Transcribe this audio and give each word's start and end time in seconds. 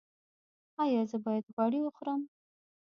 ایا 0.83 1.01
زه 1.11 1.17
باید 1.25 1.45
غوړي 1.55 1.79
وخورم؟ 1.83 2.21